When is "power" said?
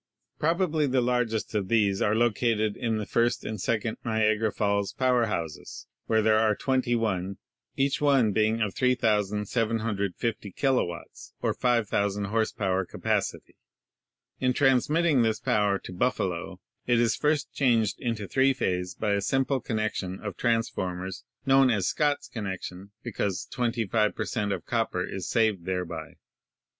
4.93-5.27, 12.51-12.83, 15.39-15.77